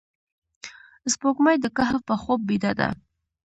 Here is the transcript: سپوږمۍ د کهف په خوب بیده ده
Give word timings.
سپوږمۍ 1.13 1.55
د 1.61 1.65
کهف 1.77 2.01
په 2.07 2.15
خوب 2.21 2.39
بیده 2.49 2.71
ده 2.79 2.89